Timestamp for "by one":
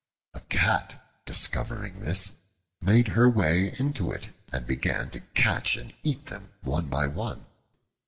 6.89-7.45